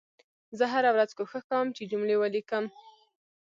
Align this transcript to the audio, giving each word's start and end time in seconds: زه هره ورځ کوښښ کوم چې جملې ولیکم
زه 0.57 0.65
هره 0.73 0.89
ورځ 0.95 1.09
کوښښ 1.17 1.43
کوم 1.51 1.67
چې 1.75 1.83
جملې 1.91 2.15
ولیکم 2.19 2.65